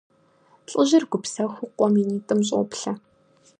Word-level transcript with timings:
ЛӀыжьыр 0.71 1.03
гупсэхуу 1.11 1.71
къуэм 1.77 1.93
и 2.01 2.03
нитӀым 2.09 2.39
щӀоплъэ. 2.47 2.93